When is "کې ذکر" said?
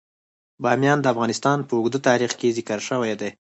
2.39-2.79